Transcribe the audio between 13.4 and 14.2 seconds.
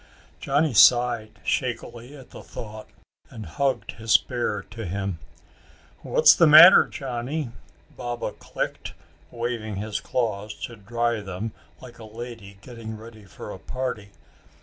a party.